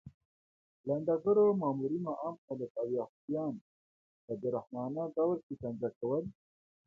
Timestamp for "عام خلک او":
2.21-2.87